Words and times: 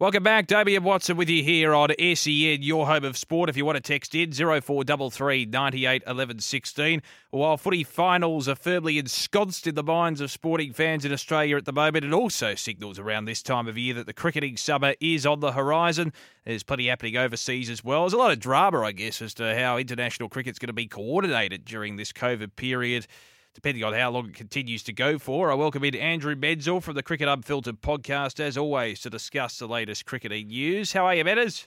Welcome 0.00 0.22
back. 0.22 0.46
Damian 0.46 0.82
Watson 0.82 1.18
with 1.18 1.28
you 1.28 1.44
here 1.44 1.74
on 1.74 1.90
SEN, 1.90 2.62
your 2.62 2.86
home 2.86 3.04
of 3.04 3.18
sport. 3.18 3.50
If 3.50 3.56
you 3.58 3.66
want 3.66 3.76
to 3.76 3.82
text 3.82 4.14
in, 4.14 4.32
0433 4.32 5.44
98 5.44 6.02
11 6.06 6.38
16. 6.38 7.02
While 7.28 7.58
footy 7.58 7.84
finals 7.84 8.48
are 8.48 8.54
firmly 8.54 8.96
ensconced 8.96 9.66
in 9.66 9.74
the 9.74 9.82
minds 9.82 10.22
of 10.22 10.30
sporting 10.30 10.72
fans 10.72 11.04
in 11.04 11.12
Australia 11.12 11.58
at 11.58 11.66
the 11.66 11.72
moment, 11.74 12.06
it 12.06 12.14
also 12.14 12.54
signals 12.54 12.98
around 12.98 13.26
this 13.26 13.42
time 13.42 13.68
of 13.68 13.76
year 13.76 13.92
that 13.92 14.06
the 14.06 14.14
cricketing 14.14 14.56
summer 14.56 14.94
is 15.02 15.26
on 15.26 15.40
the 15.40 15.52
horizon. 15.52 16.14
There's 16.46 16.62
plenty 16.62 16.86
happening 16.86 17.18
overseas 17.18 17.68
as 17.68 17.84
well. 17.84 18.04
There's 18.04 18.14
a 18.14 18.16
lot 18.16 18.32
of 18.32 18.40
drama, 18.40 18.80
I 18.80 18.92
guess, 18.92 19.20
as 19.20 19.34
to 19.34 19.54
how 19.54 19.76
international 19.76 20.30
cricket's 20.30 20.58
going 20.58 20.68
to 20.68 20.72
be 20.72 20.86
coordinated 20.86 21.66
during 21.66 21.96
this 21.96 22.10
COVID 22.10 22.56
period 22.56 23.06
depending 23.54 23.84
on 23.84 23.92
how 23.92 24.10
long 24.10 24.28
it 24.28 24.34
continues 24.34 24.82
to 24.84 24.92
go 24.92 25.18
for. 25.18 25.50
I 25.50 25.54
welcome 25.54 25.84
in 25.84 25.94
Andrew 25.94 26.34
Menczel 26.34 26.82
from 26.82 26.94
the 26.94 27.02
Cricket 27.02 27.28
Unfiltered 27.28 27.80
podcast, 27.80 28.40
as 28.40 28.56
always, 28.56 29.00
to 29.00 29.10
discuss 29.10 29.58
the 29.58 29.66
latest 29.66 30.06
cricketing 30.06 30.48
news. 30.48 30.92
How 30.92 31.06
are 31.06 31.14
you, 31.14 31.24
Metters? 31.24 31.66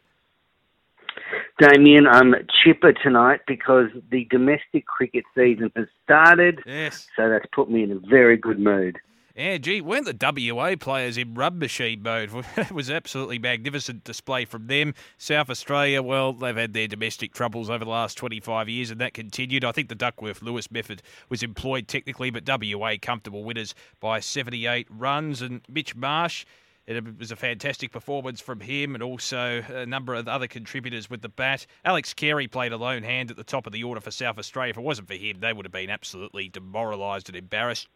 Damian, 1.60 2.08
I'm 2.08 2.34
chipper 2.64 2.94
tonight 2.94 3.42
because 3.48 3.90
the 4.10 4.26
domestic 4.32 4.86
cricket 4.86 5.24
season 5.36 5.72
has 5.76 5.88
started. 6.04 6.60
Yes. 6.66 7.08
So 7.16 7.30
that's 7.30 7.46
put 7.54 7.70
me 7.70 7.84
in 7.84 7.92
a 7.92 8.00
very 8.10 8.38
good 8.38 8.60
mood. 8.60 8.98
Yeah, 9.36 9.58
gee, 9.58 9.82
weren't 9.82 10.06
the 10.06 10.54
WA 10.54 10.76
players 10.80 11.18
in 11.18 11.34
rub 11.34 11.56
machine 11.56 12.04
mode? 12.04 12.30
it 12.56 12.72
was 12.72 12.92
absolutely 12.92 13.40
magnificent 13.40 14.04
display 14.04 14.46
from 14.46 14.68
them. 14.68 14.94
South 15.18 15.50
Australia, 15.50 16.04
well, 16.04 16.34
they've 16.34 16.56
had 16.56 16.74
their 16.74 16.88
domestic 16.88 17.34
troubles 17.34 17.68
over 17.68 17.84
the 17.84 17.90
last 17.90 18.16
25 18.16 18.70
years, 18.70 18.92
and 18.92 19.02
that 19.02 19.16
continued. 19.16 19.66
I 19.66 19.72
think 19.72 19.90
the 19.90 19.96
Duckworth 19.96 20.44
Lewis 20.44 20.70
method 20.70 21.02
was 21.30 21.42
employed 21.42 21.88
technically, 21.88 22.30
but 22.30 22.48
WA 22.48 22.94
comfortable 23.02 23.44
winners 23.44 23.74
by 24.00 24.20
78 24.20 24.86
runs. 24.92 25.42
And 25.42 25.62
Mitch 25.68 25.96
Marsh, 25.96 26.46
it 26.86 27.18
was 27.18 27.32
a 27.32 27.36
fantastic 27.36 27.92
performance 27.92 28.40
from 28.40 28.60
him 28.60 28.94
and 28.94 29.02
also 29.02 29.64
a 29.68 29.88
number 29.88 30.14
of 30.14 30.28
other 30.28 30.48
contributors 30.48 31.10
with 31.10 31.24
the 31.24 31.30
bat. 31.30 31.66
Alex 31.84 32.14
Carey 32.14 32.48
played 32.48 32.72
a 32.72 32.78
lone 32.78 33.02
hand 33.02 33.32
at 33.32 33.38
the 33.38 33.44
top 33.44 33.66
of 33.66 33.74
the 33.74 33.84
order 33.84 34.00
for 34.00 34.12
South 34.12 34.38
Australia. 34.38 34.70
If 34.70 34.78
it 34.78 34.82
wasn't 34.82 35.08
for 35.08 35.16
him, 35.16 35.40
they 35.40 35.54
would 35.54 35.66
have 35.66 35.72
been 35.72 35.90
absolutely 35.90 36.50
demoralised 36.50 37.30
and 37.30 37.36
embarrassed 37.36 37.88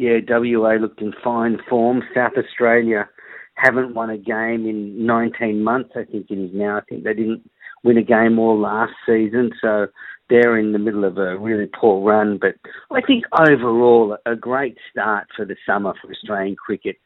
yeah, 0.00 0.18
WA 0.26 0.76
looked 0.80 1.02
in 1.02 1.12
fine 1.22 1.58
form. 1.68 2.02
South 2.14 2.32
Australia 2.38 3.06
haven't 3.54 3.94
won 3.94 4.08
a 4.08 4.16
game 4.16 4.66
in 4.66 5.04
19 5.04 5.62
months, 5.62 5.90
I 5.94 6.04
think 6.04 6.30
it 6.30 6.38
is 6.38 6.50
now. 6.54 6.78
I 6.78 6.80
think 6.88 7.04
they 7.04 7.12
didn't 7.12 7.48
win 7.84 7.98
a 7.98 8.02
game 8.02 8.38
all 8.38 8.58
last 8.58 8.94
season, 9.04 9.50
so 9.60 9.88
they're 10.30 10.56
in 10.56 10.72
the 10.72 10.78
middle 10.78 11.04
of 11.04 11.18
a 11.18 11.36
really 11.36 11.66
poor 11.66 12.02
run. 12.02 12.38
But 12.40 12.54
I 12.90 13.02
think 13.02 13.24
overall, 13.38 14.16
a 14.24 14.34
great 14.34 14.78
start 14.90 15.26
for 15.36 15.44
the 15.44 15.56
summer 15.66 15.92
for 16.00 16.10
Australian 16.10 16.56
cricket. 16.56 16.96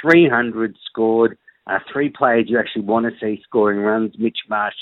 300 0.00 0.76
scored. 0.88 1.36
Uh, 1.66 1.78
three 1.92 2.10
players 2.10 2.44
you 2.46 2.58
actually 2.58 2.82
want 2.82 3.06
to 3.06 3.18
see 3.18 3.42
scoring 3.42 3.78
runs: 3.78 4.12
Mitch 4.16 4.40
Marsh, 4.48 4.74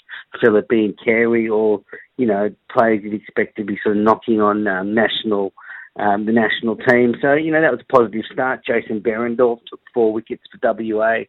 Philippe, 0.42 0.84
and 0.84 0.98
Carey, 1.03 1.48
or 1.48 1.81
you 2.19 2.27
know 2.27 2.51
players 2.70 3.01
you'd 3.03 3.14
expect 3.14 3.57
to 3.57 3.64
be 3.64 3.79
sort 3.83 3.97
of 3.97 4.03
knocking 4.03 4.42
on 4.42 4.67
um, 4.67 4.92
national 4.92 5.55
um, 5.97 6.27
the 6.27 6.33
national 6.33 6.77
team. 6.77 7.15
So, 7.21 7.35
you 7.35 7.53
know, 7.53 7.61
that 7.61 7.73
was 7.73 7.81
a 7.81 7.93
positive 7.93 8.25
start. 8.33 8.65
Jason 8.67 9.01
Behrendorff 9.01 9.61
took 9.69 9.81
four 9.93 10.12
wickets 10.12 10.43
for 10.51 10.75
WA. 10.75 11.25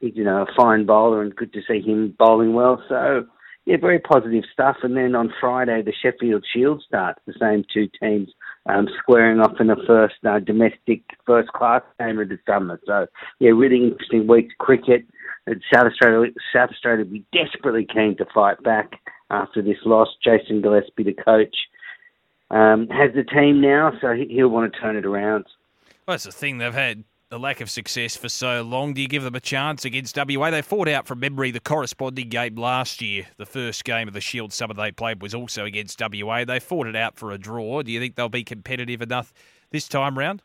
He's, 0.00 0.16
you 0.16 0.24
know, 0.24 0.42
a 0.42 0.54
fine 0.56 0.86
bowler 0.86 1.22
and 1.22 1.34
good 1.34 1.52
to 1.52 1.60
see 1.66 1.80
him 1.80 2.14
bowling 2.18 2.54
well. 2.54 2.82
So, 2.88 3.26
yeah, 3.64 3.76
very 3.80 4.00
positive 4.00 4.44
stuff. 4.52 4.76
And 4.82 4.96
then 4.96 5.14
on 5.14 5.32
Friday, 5.40 5.82
the 5.82 5.92
Sheffield 6.02 6.44
Shield 6.52 6.82
starts, 6.86 7.20
the 7.26 7.34
same 7.40 7.64
two 7.72 7.88
teams 8.00 8.30
um, 8.66 8.88
squaring 8.98 9.40
off 9.40 9.60
in 9.60 9.68
the 9.68 9.76
first 9.86 10.16
uh, 10.28 10.40
domestic 10.40 11.02
first 11.26 11.48
class 11.52 11.82
game 11.98 12.18
of 12.18 12.28
the 12.28 12.38
summer. 12.46 12.80
So, 12.86 13.06
yeah, 13.38 13.50
really 13.50 13.84
interesting 13.84 14.26
week 14.26 14.46
of 14.46 14.58
cricket. 14.58 15.06
And 15.46 15.62
South 15.72 15.86
Australia, 15.86 16.32
South 16.54 16.70
Australia 16.70 17.04
will 17.04 17.12
be 17.12 17.24
desperately 17.32 17.86
keen 17.92 18.16
to 18.18 18.26
fight 18.32 18.62
back 18.62 18.92
after 19.30 19.62
this 19.62 19.78
loss. 19.84 20.08
Jason 20.22 20.60
Gillespie, 20.60 21.04
the 21.04 21.14
coach, 21.14 21.54
um, 22.52 22.86
has 22.88 23.12
the 23.14 23.24
team 23.24 23.60
now, 23.60 23.92
so 24.00 24.14
he'll 24.14 24.48
want 24.48 24.72
to 24.72 24.78
turn 24.78 24.96
it 24.96 25.06
around. 25.06 25.46
Well, 26.06 26.14
that's 26.14 26.24
the 26.24 26.32
thing. 26.32 26.58
They've 26.58 26.72
had 26.72 27.04
a 27.30 27.38
lack 27.38 27.62
of 27.62 27.70
success 27.70 28.14
for 28.14 28.28
so 28.28 28.62
long. 28.62 28.92
Do 28.92 29.00
you 29.00 29.08
give 29.08 29.22
them 29.22 29.34
a 29.34 29.40
chance 29.40 29.86
against 29.86 30.16
WA? 30.16 30.50
They 30.50 30.60
fought 30.60 30.86
out 30.86 31.06
from 31.06 31.20
memory 31.20 31.50
the 31.50 31.60
corresponding 31.60 32.28
game 32.28 32.56
last 32.56 33.00
year. 33.00 33.26
The 33.38 33.46
first 33.46 33.84
game 33.84 34.06
of 34.06 34.14
the 34.14 34.20
Shield 34.20 34.52
summer 34.52 34.74
they 34.74 34.92
played 34.92 35.22
was 35.22 35.34
also 35.34 35.64
against 35.64 36.00
WA. 36.00 36.44
They 36.44 36.60
fought 36.60 36.86
it 36.86 36.94
out 36.94 37.16
for 37.16 37.30
a 37.30 37.38
draw. 37.38 37.82
Do 37.82 37.90
you 37.90 37.98
think 37.98 38.16
they'll 38.16 38.28
be 38.28 38.44
competitive 38.44 39.00
enough 39.00 39.32
this 39.70 39.88
time 39.88 40.18
round? 40.18 40.42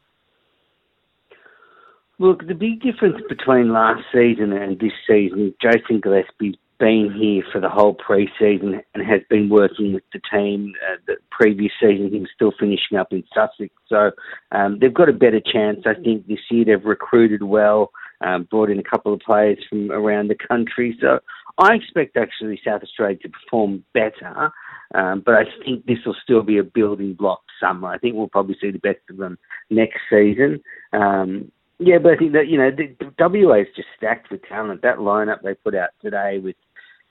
Look, 2.19 2.47
the 2.47 2.56
big 2.56 2.81
difference 2.81 3.22
between 3.28 3.74
last 3.74 4.03
season 4.12 4.53
and 4.53 4.79
this 4.79 4.94
season, 5.06 5.53
Jason 5.62 6.00
Gillespie's 6.00 6.56
been 6.79 7.13
here 7.17 7.43
for 7.51 7.59
the 7.59 7.69
whole 7.69 7.93
pre-season 7.93 8.81
and 8.93 9.07
has 9.07 9.21
been 9.29 9.49
working 9.49 9.93
with 9.93 10.03
the 10.13 10.21
team. 10.31 10.73
Uh, 10.88 10.97
the 11.07 11.15
previous 11.31 11.71
season, 11.79 12.09
he 12.11 12.19
was 12.19 12.29
still 12.33 12.53
finishing 12.59 12.97
up 12.97 13.11
in 13.11 13.23
Sussex, 13.33 13.73
so 13.88 14.11
um, 14.51 14.77
they've 14.79 14.93
got 14.93 15.09
a 15.09 15.13
better 15.13 15.41
chance. 15.41 15.81
I 15.85 15.93
think 15.95 16.27
this 16.27 16.39
year 16.49 16.65
they've 16.65 16.85
recruited 16.85 17.43
well, 17.43 17.91
um, 18.21 18.47
brought 18.49 18.69
in 18.69 18.79
a 18.79 18.83
couple 18.83 19.13
of 19.13 19.19
players 19.19 19.59
from 19.69 19.91
around 19.91 20.29
the 20.29 20.35
country. 20.35 20.97
So 21.01 21.19
I 21.57 21.75
expect 21.75 22.17
actually 22.17 22.59
South 22.65 22.83
Australia 22.83 23.17
to 23.17 23.29
perform 23.29 23.83
better, 23.94 24.51
um, 24.94 25.23
but 25.25 25.35
I 25.35 25.44
think 25.65 25.85
this 25.85 25.99
will 26.05 26.15
still 26.21 26.44
be 26.44 26.59
a 26.59 26.63
building 26.63 27.13
block 27.13 27.41
summer. 27.59 27.88
I 27.88 27.97
think 27.97 28.15
we'll 28.15 28.27
probably 28.27 28.57
see 28.61 28.71
the 28.71 28.79
best 28.79 28.99
of 29.09 29.17
them 29.17 29.38
next 29.69 29.99
season. 30.09 30.61
Um, 30.94 31.51
yeah, 31.79 31.97
but 31.99 32.13
I 32.13 32.17
think 32.17 32.33
that 32.33 32.47
you 32.47 32.57
know 32.57 32.71
the, 32.71 32.95
WA 33.19 33.61
is 33.61 33.67
just 33.75 33.88
stacked 33.95 34.31
with 34.31 34.41
talent. 34.47 34.81
That 34.81 34.97
lineup 34.97 35.41
they 35.44 35.53
put 35.53 35.75
out 35.75 35.89
today 36.01 36.39
with 36.39 36.55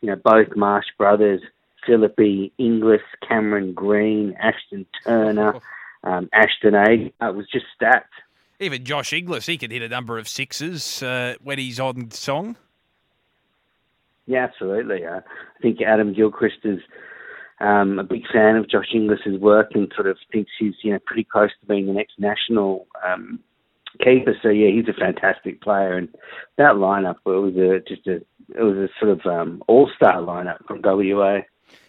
you 0.00 0.08
know, 0.08 0.16
both 0.16 0.54
Marsh 0.56 0.86
brothers, 0.98 1.40
Philippe 1.86 2.52
Inglis, 2.58 3.02
Cameron 3.26 3.72
Green, 3.72 4.34
Ashton 4.40 4.86
Turner, 5.04 5.60
um, 6.04 6.28
Ashton 6.32 6.74
A. 6.74 7.12
It 7.20 7.34
was 7.34 7.46
just 7.52 7.66
stacked. 7.74 8.12
Even 8.58 8.84
Josh 8.84 9.12
Inglis, 9.12 9.46
he 9.46 9.58
can 9.58 9.70
hit 9.70 9.82
a 9.82 9.88
number 9.88 10.18
of 10.18 10.28
sixes 10.28 11.02
uh, 11.02 11.34
when 11.42 11.58
he's 11.58 11.78
on 11.78 12.10
song. 12.10 12.56
Yeah, 14.26 14.44
absolutely. 14.44 15.04
Uh, 15.04 15.20
I 15.20 15.62
think 15.62 15.80
Adam 15.82 16.12
Gilchrist 16.12 16.58
is 16.64 16.80
um, 17.60 17.98
a 17.98 18.04
big 18.04 18.22
fan 18.32 18.56
of 18.56 18.68
Josh 18.68 18.88
Inglis's 18.94 19.38
work 19.40 19.70
and 19.74 19.90
sort 19.94 20.08
of 20.08 20.18
thinks 20.32 20.50
he's 20.58 20.74
you 20.82 20.92
know 20.92 20.98
pretty 21.06 21.24
close 21.24 21.50
to 21.60 21.66
being 21.66 21.86
the 21.86 21.92
next 21.92 22.18
national 22.18 22.86
um, 23.06 23.40
keeper. 24.02 24.34
So 24.42 24.48
yeah, 24.48 24.70
he's 24.70 24.88
a 24.88 24.98
fantastic 24.98 25.60
player, 25.60 25.94
and 25.94 26.08
that 26.56 26.74
lineup 26.74 27.16
it 27.24 27.28
was 27.28 27.56
a, 27.56 27.80
just 27.86 28.06
a 28.06 28.22
it 28.54 28.62
was 28.62 28.76
a 28.76 28.88
sort 29.00 29.12
of 29.12 29.26
um, 29.26 29.62
all 29.66 29.90
star 29.96 30.20
lineup 30.20 30.64
from 30.66 30.80
WA. 30.82 31.40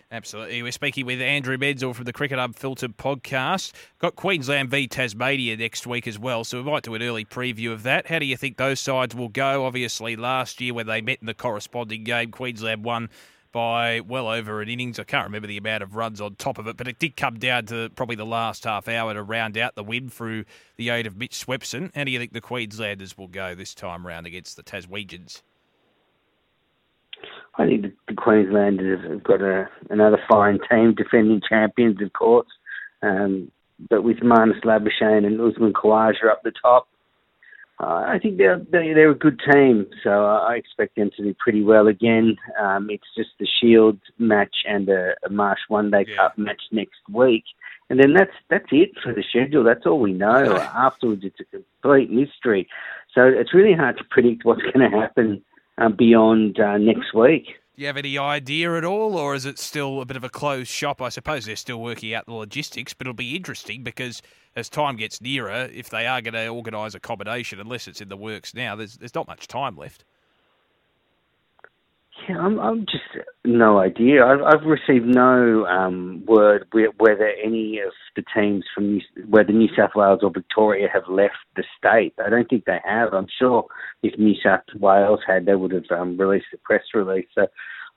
Absolutely. 0.09 0.63
We're 0.63 0.72
speaking 0.72 1.06
with 1.06 1.22
Andrew 1.22 1.57
Menczel 1.57 1.94
from 1.94 2.06
the 2.06 2.13
Cricket 2.13 2.40
Unfiltered 2.40 2.95
podcast. 2.95 3.73
Got 4.00 4.16
Queensland 4.16 4.69
v 4.69 4.88
Tasmania 4.88 5.57
next 5.57 5.85
week 5.85 6.07
as 6.07 6.18
well, 6.18 6.45
so 6.45 6.63
we 6.63 6.72
might 6.72 6.84
do 6.84 6.95
an 6.95 7.03
early 7.03 7.25
preview 7.25 7.73
of 7.73 7.84
that. 7.84 8.07
How 8.07 8.19
do 8.19 8.25
you 8.25 8.38
think 8.38 8.56
those 8.56 8.79
sides 8.79 9.13
will 9.13 9.28
go? 9.28 9.66
Obviously, 9.66 10.16
last 10.16 10.62
year 10.62 10.73
when 10.73 10.88
they 10.88 11.01
met 11.01 11.18
in 11.19 11.28
the 11.28 11.34
corresponding 11.34 12.06
game, 12.06 12.31
Queensland 12.31 12.85
won 12.85 13.09
by 13.51 14.00
well 14.00 14.29
over 14.29 14.62
an 14.62 14.69
innings. 14.69 14.97
I 14.97 15.03
can't 15.03 15.25
remember 15.25 15.47
the 15.47 15.57
amount 15.57 15.84
of 15.84 15.95
runs 15.95 16.22
on 16.22 16.35
top 16.35 16.57
of 16.57 16.68
it, 16.68 16.78
but 16.78 16.88
it 16.88 17.00
did 17.00 17.18
come 17.18 17.38
down 17.38 17.66
to 17.66 17.89
probably 17.95 18.16
the 18.16 18.25
last 18.25 18.63
half 18.63 18.88
hour 18.88 19.13
to 19.13 19.24
round 19.24 19.57
out 19.57 19.75
the 19.75 19.84
win 19.84 20.07
through 20.07 20.45
the 20.78 20.89
aid 20.89 21.06
of 21.06 21.18
Mitch 21.18 21.45
Swepson. 21.45 21.94
How 21.94 22.06
do 22.06 22.12
you 22.12 22.19
think 22.19 22.31
the 22.31 22.39
Queenslanders 22.39 23.18
will 23.18 23.28
go 23.28 23.56
this 23.56 23.75
time 23.75 24.07
round 24.07 24.25
against 24.25 24.56
the 24.56 24.63
Taswegians? 24.63 25.41
I 27.57 27.65
think 27.65 27.81
the, 27.81 27.94
the 28.07 28.13
Queenslanders 28.13 29.09
have 29.09 29.24
got 29.24 29.42
a, 29.42 29.68
another 29.89 30.19
fine 30.30 30.59
team, 30.69 30.94
defending 30.94 31.42
champions, 31.48 32.01
of 32.01 32.13
course. 32.13 32.48
Um, 33.01 33.51
but 33.89 34.04
with 34.04 34.18
Marnus 34.18 34.63
Labuschagne 34.63 35.25
and 35.25 35.42
Usman 35.42 35.74
Khawaja 35.74 36.30
up 36.31 36.44
the 36.44 36.51
top, 36.62 36.88
uh, 37.80 38.06
I 38.07 38.18
think 38.21 38.38
they're, 38.38 38.59
they're 38.71 39.12
a 39.12 39.15
good 39.15 39.39
team, 39.51 39.86
so 40.04 40.25
I 40.25 40.56
expect 40.56 40.95
them 40.95 41.12
to 41.15 41.24
do 41.24 41.36
pretty 41.38 41.62
well 41.62 41.88
again. 41.88 42.36
Um, 42.59 42.89
it's 42.89 43.06
just 43.15 43.30
the 43.39 43.48
Shield 43.59 44.00
match 44.18 44.56
and 44.68 44.89
a, 44.89 45.13
a 45.24 45.30
Marsh 45.30 45.59
One 45.68 45.92
Day 45.92 46.06
yeah. 46.07 46.15
Cup 46.15 46.38
match 46.39 46.62
next 46.71 46.98
week, 47.12 47.44
and 47.92 48.00
then 48.00 48.13
that's 48.13 48.33
that's 48.50 48.65
it 48.71 48.94
for 49.04 49.13
the 49.13 49.24
schedule. 49.30 49.63
That's 49.63 49.86
all 49.86 50.00
we 50.00 50.12
know. 50.12 50.57
Afterwards, 50.57 51.24
it's 51.24 51.39
a 51.39 51.44
complete 51.44 52.09
mystery. 52.09 52.68
So 53.13 53.21
it's 53.27 53.54
really 53.54 53.75
hard 53.75 53.98
to 54.00 54.04
predict 54.09 54.44
what's 54.44 54.63
going 54.63 54.89
to 54.89 54.98
happen 54.98 55.44
uh, 55.77 55.89
beyond 55.89 56.59
uh, 56.59 56.77
next 56.77 57.13
week. 57.13 57.45
Do 57.75 57.81
you 57.81 57.88
have 57.88 57.97
any 57.97 58.18
idea 58.18 58.75
at 58.75 58.83
all, 58.83 59.15
or 59.15 59.35
is 59.35 59.45
it 59.45 59.59
still 59.59 60.01
a 60.01 60.06
bit 60.06 60.18
of 60.18 60.24
a 60.24 60.29
closed 60.29 60.69
shop? 60.69 61.00
I 61.00 61.09
suppose 61.09 61.45
they're 61.45 61.56
still 61.56 61.79
working 61.79 62.12
out 62.12 62.25
the 62.25 62.33
logistics, 62.33 62.95
but 62.95 63.06
it'll 63.06 63.13
be 63.13 63.35
interesting 63.35 63.83
because 63.83 64.24
as 64.56 64.68
time 64.68 64.95
gets 64.95 65.21
nearer, 65.21 65.69
if 65.71 65.91
they 65.91 66.07
are 66.07 66.19
going 66.19 66.33
to 66.33 66.47
organise 66.47 66.95
accommodation, 66.95 67.59
unless 67.59 67.88
it's 67.88 68.01
in 68.01 68.09
the 68.09 68.18
works 68.18 68.56
now, 68.56 68.75
there's 68.75 68.97
there's 68.97 69.13
not 69.13 69.27
much 69.27 69.47
time 69.47 69.77
left. 69.77 70.06
Yeah, 72.27 72.39
I'm, 72.39 72.59
I'm 72.59 72.81
just 72.81 73.25
no 73.45 73.79
idea. 73.79 74.25
I've, 74.25 74.41
I've 74.41 74.65
received 74.65 75.06
no 75.06 75.65
um, 75.65 76.24
word 76.25 76.68
whether 76.97 77.31
any 77.44 77.79
of 77.79 77.94
the 78.15 78.24
teams 78.35 78.65
from 78.74 78.94
New, 78.94 79.01
whether 79.29 79.53
New 79.53 79.69
South 79.77 79.91
Wales 79.95 80.19
or 80.24 80.31
Victoria 80.31 80.88
have 80.91 81.07
left 81.09 81.38
the 81.56 81.63
state. 81.77 82.13
I 82.24 82.29
don't 82.29 82.50
think 82.50 82.65
they 82.65 82.79
have. 82.83 83.13
I'm 83.13 83.27
sure 83.39 83.65
if 84.03 84.18
New 84.19 84.35
South 84.44 84.62
Wales 84.77 85.21
had, 85.25 85.45
they 85.45 85.56
would 85.56 85.71
have 85.71 85.89
um, 85.91 86.18
released 86.18 86.47
a 86.53 86.57
press 86.57 86.83
release. 86.94 87.27
So 87.33 87.47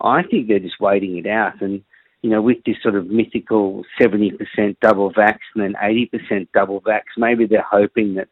I 0.01 0.23
think 0.23 0.49
they're 0.49 0.61
just 0.61 0.81
waiting 0.81 1.17
it 1.19 1.27
out. 1.27 1.61
And 1.61 1.83
you 2.23 2.31
know, 2.31 2.43
with 2.43 2.59
this 2.67 2.77
sort 2.83 2.97
of 2.97 3.07
mythical 3.07 3.85
70% 4.01 4.37
double 4.83 5.13
vax 5.13 5.39
and 5.55 5.65
then 5.65 5.75
80% 5.83 6.49
double 6.53 6.83
vax, 6.83 7.03
maybe 7.17 7.47
they're 7.47 7.67
hoping 7.69 8.15
that 8.15 8.29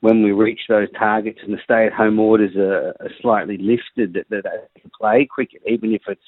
when 0.00 0.22
we 0.22 0.32
reach 0.32 0.60
those 0.68 0.88
targets 0.98 1.40
and 1.42 1.52
the 1.52 1.58
stay-at-home 1.64 2.18
orders 2.18 2.54
are, 2.56 2.94
are 3.00 3.10
slightly 3.20 3.56
lifted, 3.58 4.14
that, 4.14 4.28
that 4.30 4.44
they 4.44 4.80
can 4.80 4.90
play 4.98 5.26
cricket, 5.28 5.62
even 5.66 5.92
if 5.92 6.02
it's 6.06 6.20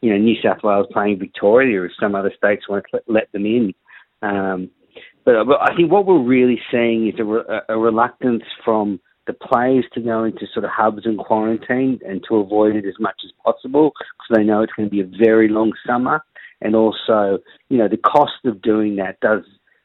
you 0.00 0.10
know 0.10 0.18
New 0.18 0.36
South 0.42 0.62
Wales 0.62 0.86
playing 0.92 1.18
Victoria, 1.18 1.84
if 1.84 1.92
some 2.00 2.14
other 2.14 2.32
states 2.36 2.68
won't 2.68 2.86
let, 2.92 3.02
let 3.06 3.32
them 3.32 3.46
in. 3.46 3.74
Um, 4.22 4.70
but, 5.24 5.44
but 5.44 5.60
I 5.60 5.74
think 5.76 5.90
what 5.90 6.06
we're 6.06 6.22
really 6.22 6.60
seeing 6.70 7.08
is 7.08 7.20
a, 7.20 7.74
a 7.74 7.78
reluctance 7.78 8.42
from 8.64 9.00
the 9.26 9.32
players 9.34 9.84
to 9.94 10.00
go 10.00 10.24
into 10.24 10.46
sort 10.52 10.64
of 10.64 10.70
hubs 10.72 11.02
and 11.04 11.18
quarantine 11.18 12.00
and 12.06 12.24
to 12.28 12.36
avoid 12.36 12.74
it 12.74 12.86
as 12.86 12.94
much 12.98 13.20
as 13.24 13.30
possible 13.44 13.92
because 13.94 14.36
they 14.36 14.44
know 14.44 14.62
it's 14.62 14.72
going 14.72 14.88
to 14.88 14.90
be 14.90 15.00
a 15.00 15.24
very 15.24 15.48
long 15.48 15.72
summer. 15.86 16.24
And 16.62 16.74
also, 16.74 17.38
you 17.68 17.78
know, 17.78 17.88
the 17.88 17.96
cost 17.96 18.44
of 18.44 18.60
doing 18.60 18.96
that 18.96 19.20
does 19.20 19.42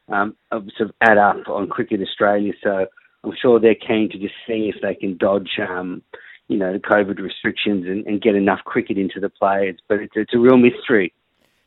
um, 0.10 0.36
sort 0.52 0.90
of 0.90 0.92
add 1.02 1.18
up 1.18 1.48
on 1.48 1.68
Cricket 1.68 2.02
Australia. 2.02 2.54
So 2.64 2.88
I'm 3.26 3.34
sure 3.42 3.60
they're 3.60 3.76
keen 3.76 4.10
to 4.12 4.18
just 4.18 4.36
see 4.48 4.72
if 4.74 4.82
they 4.82 4.96
can 4.96 5.18
dodge, 5.18 5.60
um, 5.60 6.02
you 6.48 6.58
know, 6.58 6.72
the 6.72 6.80
COVID 6.80 7.20
restrictions 7.20 7.86
and, 7.88 8.06
and, 8.06 8.22
get 8.22 8.36
enough 8.36 8.60
cricket 8.66 8.98
into 8.98 9.20
the 9.20 9.30
players. 9.30 9.78
But 9.90 10.02
it's, 10.02 10.14
it's 10.16 10.34
a 10.34 10.38
real 10.38 10.58
mystery. 10.58 11.12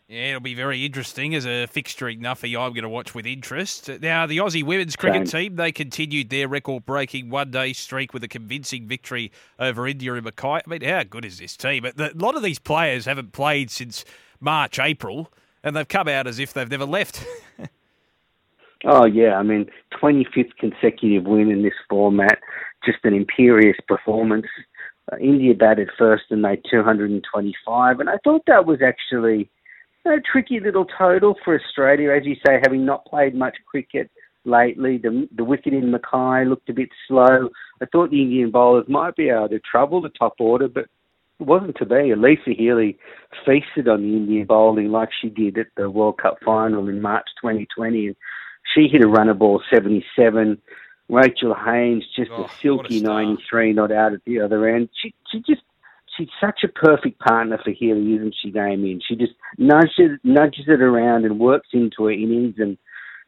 Yeah, 0.09 0.29
it'll 0.29 0.41
be 0.41 0.55
very 0.55 0.87
interesting 0.87 1.35
as 1.35 1.45
a 1.45 1.67
fixturing 1.67 2.21
nuffy. 2.21 2.59
I'm 2.59 2.73
going 2.73 2.83
to 2.83 2.89
watch 2.89 3.15
with 3.15 3.27
interest. 3.27 3.91
Now, 4.01 4.27
the 4.27 4.39
Aussie 4.39 4.63
women's 4.63 4.97
cricket 4.97 5.29
Same. 5.29 5.51
team 5.51 5.57
they 5.57 5.71
continued 5.71 6.31
their 6.31 6.49
record-breaking 6.49 7.29
one-day 7.29 7.75
streak 7.75 8.15
with 8.15 8.25
a 8.25 8.29
convincing 8.29 8.87
victory 8.87 9.31
over 9.59 9.87
India 9.87 10.15
in 10.15 10.25
Mackay. 10.25 10.49
I 10.49 10.63
mean, 10.67 10.81
how 10.81 11.03
good 11.03 11.27
is 11.27 11.39
this 11.39 11.59
team? 11.59 11.85
A 11.85 12.11
lot 12.15 12.37
of 12.37 12.43
these 12.43 12.59
players 12.59 13.05
haven't 13.05 13.33
played 13.33 13.71
since 13.71 14.07
March, 14.41 14.79
April, 14.79 15.31
and 15.63 15.77
they've 15.77 15.87
come 15.87 16.09
out 16.09 16.27
as 16.27 16.39
if 16.39 16.55
they've 16.55 16.71
never 16.71 16.87
left. 16.87 17.23
Oh 18.85 19.07
yeah, 19.07 19.37
I 19.37 19.43
mean, 19.43 19.67
25th 20.01 20.57
consecutive 20.59 21.25
win 21.25 21.51
in 21.51 21.63
this 21.63 21.73
format, 21.89 22.39
just 22.85 22.99
an 23.05 23.15
imperious 23.15 23.77
performance. 23.89 24.47
Uh, 25.11 25.17
India 25.17 25.55
batted 25.55 25.91
first 25.99 26.25
and 26.31 26.43
made 26.43 26.63
225, 26.71 28.01
and 28.01 28.09
I 28.09 28.19
thought 28.23 28.43
that 28.47 28.67
was 28.67 28.79
actually 28.83 29.51
a 30.07 30.21
tricky 30.21 30.61
little 30.61 30.87
total 30.97 31.35
for 31.45 31.59
Australia, 31.59 32.13
as 32.13 32.25
you 32.25 32.37
say, 32.47 32.61
having 32.63 32.85
not 32.85 33.05
played 33.07 33.35
much 33.35 33.57
cricket 33.67 34.11
lately. 34.45 34.99
The 34.99 35.29
the 35.37 35.45
wicket 35.45 35.75
in 35.75 35.91
Mackay 35.91 36.49
looked 36.49 36.71
a 36.71 36.75
bit 36.75 36.91
slow. 37.09 37.49
I 37.83 37.87
thought 37.87 38.11
the 38.11 38.23
Indian 38.23 38.51
bowlers 38.51 38.87
might 38.89 39.17
be 39.17 39.29
able 39.29 39.49
to 39.49 39.61
trouble 39.61 40.01
the 40.01 40.09
top 40.11 40.35
order, 40.39 40.69
but 40.69 40.87
it 41.41 41.47
wasn't 41.47 41.77
to 41.79 41.87
be. 41.87 41.95
Alyssa 41.95 42.57
Healy 42.57 42.97
feasted 43.45 43.89
on 43.89 44.03
the 44.03 44.17
Indian 44.17 44.47
bowling 44.47 44.91
like 44.91 45.11
she 45.21 45.29
did 45.29 45.59
at 45.59 45.67
the 45.77 45.91
World 45.91 46.19
Cup 46.19 46.39
final 46.45 46.89
in 46.89 47.01
March 47.01 47.27
2020. 47.41 48.15
She 48.75 48.89
hit 48.89 49.03
a 49.03 49.09
runner 49.09 49.35
ball 49.35 49.63
77. 49.73 50.61
Rachael 51.09 51.55
Haynes 51.55 52.05
just 52.15 52.31
oh, 52.33 52.45
a 52.45 52.49
silky 52.61 52.99
a 52.99 53.03
93, 53.03 53.73
not 53.73 53.91
out 53.91 54.13
at 54.13 54.25
the 54.25 54.41
other 54.41 54.69
end. 54.69 54.91
She 55.01 55.15
she 55.31 55.39
just 55.41 55.63
she's 56.17 56.29
such 56.41 56.65
a 56.65 56.69
perfect 56.69 57.19
partner 57.19 57.59
for 57.65 57.71
Healy, 57.71 58.15
isn't 58.15 58.35
she, 58.41 58.51
Damian? 58.51 59.01
She 59.07 59.17
just 59.17 59.33
nudges 59.57 60.19
nudges 60.23 60.67
it 60.69 60.83
around 60.83 61.25
and 61.25 61.39
works 61.39 61.69
into 61.73 62.05
her 62.05 62.13
innings 62.13 62.57
and 62.59 62.77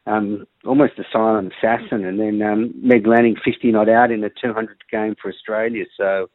um, 0.05 0.45
almost 0.65 0.99
a 0.99 1.03
silent 1.11 1.53
assassin. 1.57 2.05
And 2.05 2.19
then 2.19 2.41
um, 2.41 2.73
Meg 2.75 3.07
Lanning 3.07 3.35
50 3.43 3.71
not 3.71 3.89
out 3.89 4.11
in 4.11 4.21
the 4.21 4.29
200th 4.29 4.69
game 4.91 5.15
for 5.21 5.31
Australia. 5.31 5.85
So, 5.97 6.29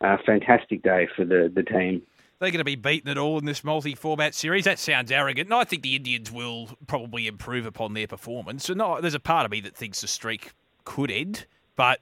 uh, 0.00 0.16
fantastic 0.24 0.82
day 0.82 1.08
for 1.16 1.24
the, 1.24 1.50
the 1.52 1.62
team 1.62 2.02
they're 2.40 2.50
going 2.50 2.58
to 2.58 2.64
be 2.64 2.76
beaten 2.76 3.10
at 3.10 3.18
all 3.18 3.38
in 3.38 3.44
this 3.44 3.64
multi-format 3.64 4.34
series. 4.34 4.64
That 4.64 4.78
sounds 4.78 5.10
arrogant, 5.10 5.48
and 5.48 5.54
I 5.54 5.64
think 5.64 5.82
the 5.82 5.96
Indians 5.96 6.30
will 6.30 6.70
probably 6.86 7.26
improve 7.26 7.66
upon 7.66 7.94
their 7.94 8.06
performance. 8.06 8.68
And 8.68 8.80
there's 9.00 9.14
a 9.14 9.20
part 9.20 9.44
of 9.44 9.50
me 9.50 9.60
that 9.62 9.76
thinks 9.76 10.00
the 10.00 10.08
streak 10.08 10.52
could 10.84 11.10
end, 11.10 11.46
but 11.76 12.00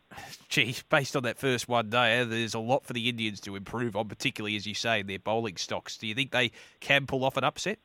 gee, 0.49 0.77
based 0.89 1.17
on 1.17 1.23
that 1.25 1.39
first 1.39 1.69
one 1.69 1.91
day, 1.91 2.25
there's 2.25 2.55
a 2.55 2.59
lot 2.59 2.85
for 2.85 2.93
the 2.93 3.09
Indians 3.09 3.41
to 3.41 3.57
improve 3.57 3.97
on, 3.97 4.09
particularly 4.09 4.57
as 4.57 4.67
you 4.67 4.75
say 4.75 5.03
their 5.03 5.19
bowling 5.19 5.57
stocks. 5.57 5.97
Do 5.97 6.07
you 6.07 6.15
think 6.15 6.33
they 6.33 6.53
can 6.81 7.07
pull 7.07 7.25
off 7.25 7.37
an 7.37 7.45
upset? 7.45 7.79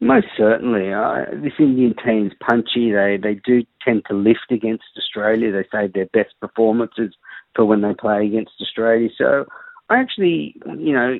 Most 0.00 0.26
certainly. 0.36 0.92
Uh, 0.92 1.24
this 1.32 1.54
Indian 1.58 1.94
team's 2.04 2.32
punchy. 2.46 2.92
They 2.92 3.18
they 3.22 3.34
do 3.34 3.64
tend 3.82 4.04
to 4.08 4.14
lift 4.14 4.50
against 4.50 4.84
Australia. 4.96 5.50
They 5.52 5.66
say 5.72 5.86
their 5.88 6.06
best 6.06 6.34
performances 6.40 7.14
for 7.54 7.64
when 7.64 7.80
they 7.80 7.94
play 7.94 8.26
against 8.26 8.52
Australia. 8.60 9.08
So 9.16 9.46
I 9.88 9.98
actually, 9.98 10.56
you 10.78 10.92
know, 10.92 11.18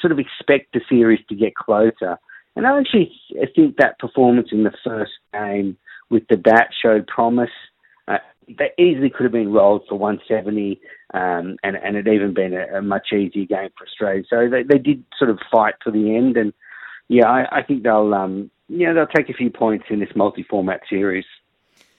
sort 0.00 0.12
of 0.12 0.18
expect 0.18 0.74
the 0.74 0.80
series 0.88 1.20
to 1.28 1.34
get 1.34 1.54
closer. 1.54 2.18
And 2.56 2.66
I 2.66 2.78
actually 2.78 3.12
think 3.54 3.76
that 3.76 3.98
performance 3.98 4.48
in 4.52 4.64
the 4.64 4.72
first 4.84 5.12
game 5.32 5.76
with 6.10 6.24
the 6.28 6.36
bat 6.36 6.68
showed 6.82 7.06
promise. 7.06 7.50
Uh, 8.06 8.18
they 8.48 8.70
easily 8.82 9.10
could 9.10 9.24
have 9.24 9.32
been 9.32 9.52
rolled 9.52 9.82
for 9.88 9.98
170, 9.98 10.80
um, 11.14 11.56
and 11.62 11.76
and 11.76 11.96
it 11.96 12.08
even 12.08 12.34
been 12.34 12.54
a, 12.54 12.78
a, 12.78 12.82
much 12.82 13.12
easier 13.12 13.44
game 13.44 13.68
for 13.76 13.86
Australia. 13.86 14.22
So 14.28 14.48
they, 14.50 14.62
they 14.62 14.78
did 14.78 15.04
sort 15.18 15.30
of 15.30 15.38
fight 15.52 15.74
to 15.84 15.90
the 15.90 16.16
end, 16.16 16.36
and 16.36 16.52
yeah, 17.08 17.28
I, 17.28 17.58
I 17.58 17.62
think 17.62 17.82
they'll 17.82 18.12
um, 18.14 18.50
yeah 18.68 18.92
they'll 18.92 19.06
take 19.06 19.28
a 19.28 19.34
few 19.34 19.50
points 19.50 19.86
in 19.90 20.00
this 20.00 20.16
multi-format 20.16 20.80
series. 20.88 21.26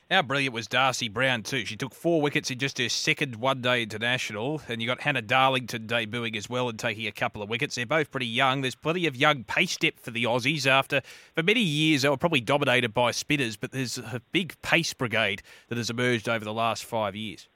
How 0.10 0.24
brilliant 0.24 0.56
was 0.56 0.68
Darcie 0.68 1.14
Brown, 1.14 1.44
too? 1.44 1.66
She 1.66 1.76
took 1.76 1.94
four 1.94 2.20
wickets 2.20 2.50
in 2.50 2.58
just 2.58 2.80
her 2.80 2.90
second 2.90 3.36
one 3.36 3.62
day 3.62 3.84
international, 3.84 4.60
and 4.68 4.82
you 4.82 4.88
got 4.88 5.02
Hannah 5.02 5.22
Darlington 5.22 5.86
debuting 5.86 6.36
as 6.36 6.50
well 6.50 6.68
and 6.68 6.80
taking 6.80 7.06
a 7.06 7.12
couple 7.12 7.44
of 7.44 7.50
wickets. 7.50 7.76
They're 7.76 7.86
both 7.86 8.10
pretty 8.10 8.26
young. 8.26 8.62
There's 8.62 8.74
plenty 8.74 9.06
of 9.06 9.16
young 9.16 9.44
pace 9.44 9.78
depth 9.78 10.00
for 10.00 10.10
the 10.10 10.24
Aussies 10.24 10.66
after, 10.66 11.02
for 11.36 11.44
many 11.44 11.62
years, 11.62 12.02
they 12.02 12.10
were 12.10 12.18
probably 12.18 12.42
dominated 12.42 12.92
by 12.92 13.12
spinners, 13.12 13.56
but 13.56 13.72
there's 13.72 14.00
a 14.00 14.20
big 14.32 14.60
pace 14.64 14.96
brigade 14.96 15.44
that 15.68 15.78
has 15.78 15.92
emerged 15.92 16.28
over 16.28 16.44
the 16.44 16.54
last 16.54 16.84
five 16.84 17.16
years. 17.16 17.48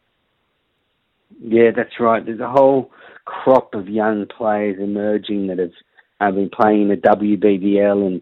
Yeah, 1.41 1.71
that's 1.75 1.99
right. 1.99 2.23
There's 2.23 2.39
a 2.39 2.51
whole 2.51 2.91
crop 3.25 3.73
of 3.73 3.89
young 3.89 4.27
players 4.27 4.77
emerging 4.79 5.47
that 5.47 5.57
have 5.57 5.71
uh, 6.21 6.29
been 6.29 6.51
playing 6.51 6.83
in 6.83 6.87
the 6.89 6.97
WBBL 6.97 8.05
and 8.05 8.21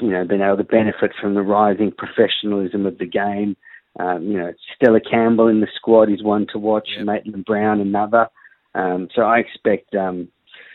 you 0.00 0.10
know 0.10 0.26
been 0.26 0.42
able 0.42 0.58
to 0.58 0.64
benefit 0.64 1.12
from 1.18 1.32
the 1.32 1.40
rising 1.40 1.92
professionalism 1.92 2.84
of 2.84 2.98
the 2.98 3.06
game. 3.06 3.56
Um, 4.00 4.22
you 4.24 4.38
know, 4.38 4.52
Stella 4.74 5.00
Campbell 5.00 5.48
in 5.48 5.60
the 5.60 5.68
squad 5.76 6.10
is 6.10 6.22
one 6.22 6.46
to 6.52 6.58
watch. 6.58 6.88
Yep. 6.96 7.06
Maitlan 7.06 7.44
Brown 7.44 7.80
another. 7.80 8.28
Um, 8.74 9.08
so 9.14 9.22
I 9.22 9.38
expect, 9.38 9.94
um, 9.94 10.28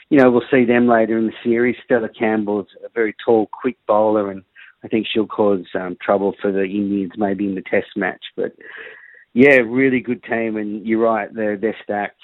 you 0.10 0.20
know, 0.20 0.30
we'll 0.30 0.44
see 0.52 0.66
them 0.66 0.88
later 0.88 1.18
in 1.18 1.28
the 1.28 1.34
series. 1.44 1.76
Stella 1.84 2.10
Campbell's 2.10 2.68
a 2.86 2.90
very 2.90 3.16
tall, 3.26 3.48
quick 3.48 3.78
bowler, 3.88 4.30
and 4.30 4.44
I 4.84 4.88
think 4.88 5.08
she'll 5.12 5.26
cause 5.28 5.66
um, 5.74 5.98
trouble 6.00 6.36
for 6.40 6.52
the 6.52 6.64
Indians 6.64 7.14
maybe 7.18 7.46
in 7.46 7.56
the 7.56 7.64
Test 7.64 7.88
match. 7.96 8.24
But 8.36 8.56
yeah, 9.34 9.56
really 9.56 10.02
good 10.02 10.24
team, 10.24 10.58
and 10.58 10.86
you're 10.86 11.00
right, 11.00 11.34
they're 11.34 11.58
they're 11.58 11.78
stacked. 11.84 12.22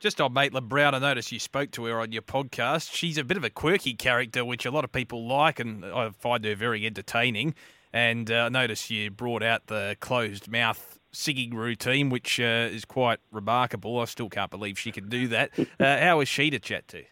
Just 0.00 0.20
on 0.20 0.32
Maitlan 0.32 0.68
Brown, 0.68 0.94
I 0.94 0.98
noticed 0.98 1.32
you 1.32 1.40
spoke 1.40 1.70
to 1.72 1.84
her 1.86 2.00
on 2.00 2.12
your 2.12 2.22
podcast. 2.22 2.94
She's 2.94 3.18
a 3.18 3.24
bit 3.24 3.36
of 3.36 3.44
a 3.44 3.50
quirky 3.50 3.94
character, 3.94 4.44
which 4.44 4.64
a 4.64 4.70
lot 4.70 4.84
of 4.84 4.92
people 4.92 5.26
like, 5.26 5.58
and 5.58 5.84
I 5.84 6.10
find 6.10 6.44
her 6.44 6.54
very 6.54 6.86
entertaining. 6.86 7.54
And 7.92 8.30
uh, 8.30 8.48
notice 8.48 8.90
you 8.90 9.10
brought 9.10 9.42
out 9.42 9.66
the 9.66 9.96
closed 10.00 10.50
mouth 10.50 10.98
singing 11.12 11.54
routine, 11.54 12.10
which 12.10 12.38
uh, 12.38 12.68
is 12.70 12.84
quite 12.84 13.18
remarkable. 13.32 13.98
I 13.98 14.04
still 14.04 14.28
can't 14.28 14.50
believe 14.50 14.78
she 14.78 14.92
can 14.92 15.08
do 15.08 15.28
that. 15.28 15.50
Uh, 15.80 15.98
how 15.98 16.20
is 16.20 16.28
she 16.28 16.50
to 16.50 16.58
chat 16.58 16.88
to? 16.88 17.04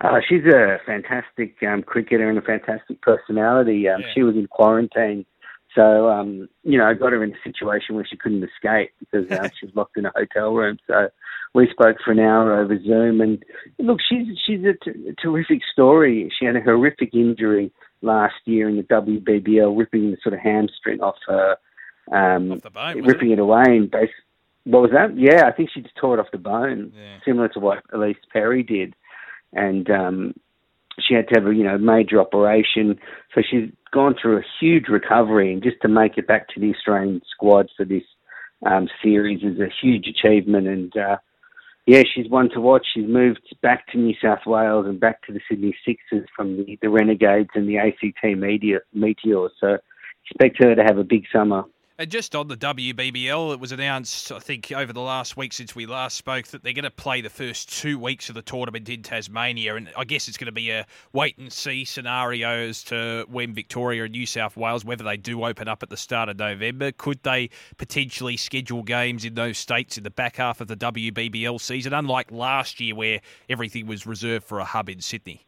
Uh, 0.00 0.20
she's 0.26 0.44
a 0.46 0.78
fantastic 0.86 1.56
um, 1.62 1.82
cricketer 1.82 2.30
and 2.30 2.38
a 2.38 2.42
fantastic 2.42 3.02
personality. 3.02 3.86
Um, 3.88 4.00
yeah. 4.00 4.06
She 4.14 4.22
was 4.22 4.36
in 4.36 4.46
quarantine, 4.46 5.26
so 5.74 6.08
um, 6.08 6.48
you 6.62 6.78
know, 6.78 6.86
I 6.86 6.94
got 6.94 7.12
her 7.12 7.22
in 7.22 7.32
a 7.32 7.42
situation 7.44 7.94
where 7.94 8.06
she 8.06 8.16
couldn't 8.16 8.42
escape 8.42 8.92
because 8.98 9.30
um, 9.38 9.50
she 9.60 9.66
was 9.66 9.74
locked 9.74 9.98
in 9.98 10.06
a 10.06 10.12
hotel 10.14 10.54
room. 10.54 10.78
So 10.86 11.08
we 11.54 11.68
spoke 11.70 11.96
for 12.02 12.12
an 12.12 12.20
hour 12.20 12.58
over 12.58 12.82
Zoom, 12.82 13.20
and 13.20 13.44
look, 13.78 13.98
she's 14.08 14.26
she's 14.46 14.60
a, 14.64 14.72
t- 14.82 15.08
a 15.08 15.14
terrific 15.20 15.60
story. 15.70 16.32
She 16.38 16.46
had 16.46 16.56
a 16.56 16.62
horrific 16.62 17.14
injury 17.14 17.70
last 18.02 18.36
year 18.44 18.68
in 18.68 18.76
the 18.76 18.82
WBBL, 18.82 19.76
ripping 19.76 20.10
the 20.10 20.16
sort 20.22 20.34
of 20.34 20.40
hamstring 20.40 21.00
off 21.00 21.16
her, 21.26 21.56
um, 22.12 22.52
off 22.52 22.72
bone, 22.72 23.02
ripping 23.02 23.30
it? 23.30 23.34
it? 23.34 23.38
away, 23.38 23.64
and 23.66 23.90
basically, 23.90 24.14
What 24.64 24.82
was 24.82 24.90
that? 24.92 25.16
Yeah, 25.16 25.46
I 25.46 25.52
think 25.52 25.70
she 25.72 25.80
just 25.80 25.96
tore 25.96 26.18
it 26.18 26.20
off 26.20 26.30
the 26.32 26.38
bone, 26.38 26.92
yeah. 26.96 27.18
similar 27.24 27.48
to 27.48 27.60
what 27.60 27.86
Ellyse 27.92 28.16
Perry 28.32 28.62
did, 28.62 28.94
and 29.52 29.90
um, 29.90 30.34
she 30.98 31.14
had 31.14 31.28
to 31.28 31.40
have 31.40 31.46
a 31.46 31.54
you 31.54 31.64
know 31.64 31.78
major 31.78 32.20
operation. 32.20 32.98
So 33.34 33.42
she's 33.48 33.70
gone 33.92 34.14
through 34.20 34.38
a 34.38 34.44
huge 34.60 34.88
recovery, 34.88 35.52
and 35.52 35.62
just 35.62 35.80
to 35.82 35.88
make 35.88 36.16
it 36.18 36.26
back 36.26 36.48
to 36.48 36.60
the 36.60 36.74
Australian 36.74 37.22
squad 37.30 37.68
for 37.76 37.84
this 37.84 38.04
um, 38.66 38.88
series 39.02 39.42
is 39.42 39.58
a 39.60 39.68
huge 39.80 40.06
achievement. 40.06 40.66
And 40.66 40.96
uh, 40.96 41.16
yeah, 41.86 42.02
she's 42.14 42.28
one 42.28 42.50
to 42.50 42.60
watch. 42.60 42.86
She's 42.94 43.08
moved 43.08 43.40
back 43.62 43.86
to 43.88 43.98
New 43.98 44.14
South 44.22 44.46
Wales 44.46 44.86
and 44.86 45.00
back 45.00 45.22
to 45.26 45.32
the 45.32 45.40
Sydney 45.48 45.76
Sixers 45.86 46.28
from 46.36 46.58
the, 46.58 46.78
the 46.82 46.90
Renegades 46.90 47.50
and 47.54 47.68
the 47.68 47.78
ACT 47.78 48.22
Media 48.36 48.78
Meteors. 48.92 49.52
So 49.60 49.78
expect 50.26 50.62
her 50.62 50.74
to 50.74 50.82
have 50.82 50.98
a 50.98 51.04
big 51.04 51.24
summer. 51.32 51.64
And 52.00 52.10
just 52.10 52.34
on 52.34 52.48
the 52.48 52.56
WBBL, 52.56 53.52
it 53.52 53.60
was 53.60 53.72
announced, 53.72 54.32
I 54.32 54.38
think, 54.38 54.72
over 54.72 54.90
the 54.90 55.02
last 55.02 55.36
week 55.36 55.52
since 55.52 55.76
we 55.76 55.84
last 55.84 56.16
spoke, 56.16 56.46
that 56.46 56.62
they're 56.62 56.72
going 56.72 56.84
to 56.84 56.90
play 56.90 57.20
the 57.20 57.28
first 57.28 57.78
two 57.78 57.98
weeks 57.98 58.30
of 58.30 58.34
the 58.34 58.40
tournament 58.40 58.88
in 58.88 59.02
Tasmania. 59.02 59.76
And 59.76 59.90
I 59.94 60.04
guess 60.04 60.26
it's 60.26 60.38
going 60.38 60.46
to 60.46 60.52
be 60.52 60.70
a 60.70 60.86
wait 61.12 61.36
and 61.36 61.52
see 61.52 61.84
scenario 61.84 62.48
as 62.48 62.82
to 62.84 63.26
when 63.28 63.52
Victoria 63.52 64.04
and 64.04 64.12
New 64.12 64.24
South 64.24 64.56
Wales, 64.56 64.82
whether 64.82 65.04
they 65.04 65.18
do 65.18 65.44
open 65.44 65.68
up 65.68 65.82
at 65.82 65.90
the 65.90 65.96
start 65.98 66.30
of 66.30 66.38
November. 66.38 66.90
Could 66.90 67.22
they 67.22 67.50
potentially 67.76 68.38
schedule 68.38 68.82
games 68.82 69.26
in 69.26 69.34
those 69.34 69.58
states 69.58 69.98
in 69.98 70.02
the 70.02 70.10
back 70.10 70.36
half 70.36 70.62
of 70.62 70.68
the 70.68 70.76
WBBL 70.78 71.60
season, 71.60 71.92
unlike 71.92 72.32
last 72.32 72.80
year 72.80 72.94
where 72.94 73.20
everything 73.50 73.86
was 73.86 74.06
reserved 74.06 74.46
for 74.46 74.58
a 74.58 74.64
hub 74.64 74.88
in 74.88 75.02
Sydney? 75.02 75.44